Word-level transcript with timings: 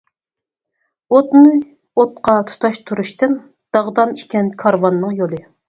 ئوتنى 1.17 1.51
ئوتقا 1.57 2.35
تۇتاشتۇرۇشتىن، 2.53 3.39
داغدام 3.79 4.17
ئىكەن 4.19 4.53
كارۋاننىڭ 4.67 5.19
يولى. 5.25 5.45